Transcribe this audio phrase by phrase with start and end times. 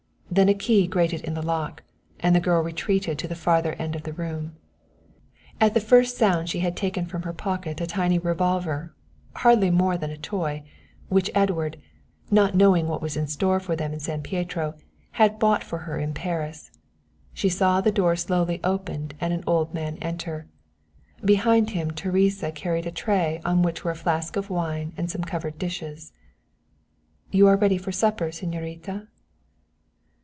[0.33, 1.83] Then a key grated in the lock,
[2.21, 4.55] and the girl retreated to the farther end of the room.
[5.59, 8.93] At the first sound she had taken from her pocket a tiny revolver,
[9.35, 10.63] hardly more than a toy,
[11.09, 11.81] which Edward,
[12.31, 14.75] not knowing what was in store for them in San Pietro,
[15.19, 16.71] had bought for her in Paris.
[17.33, 20.47] She saw the door slowly opened and an old man enter.
[21.25, 25.23] Behind him Teresa carried a tray on which were a flask of wine and some
[25.25, 26.13] covered dishes.
[27.31, 29.09] "You are ready for supper, señorita?"